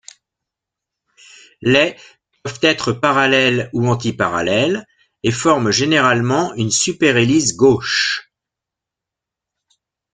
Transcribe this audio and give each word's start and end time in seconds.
Les 1.61 1.95
peuvent 2.41 2.57
être 2.63 2.91
parallèles 2.91 3.69
ou 3.71 3.87
antiparallèles, 3.87 4.87
et 5.21 5.29
forment 5.29 5.69
généralement 5.69 6.55
une 6.55 6.71
superhélice 6.71 7.55
gauche. 7.55 8.33